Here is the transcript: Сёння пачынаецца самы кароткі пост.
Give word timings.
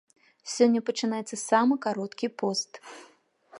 Сёння 0.53 0.81
пачынаецца 0.87 1.39
самы 1.41 1.73
кароткі 1.85 2.33
пост. 2.43 2.71